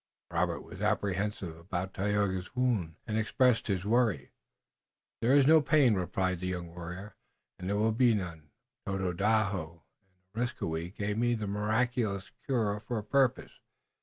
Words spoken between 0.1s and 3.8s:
Robert was apprehensive about Tayoga's wound and expressed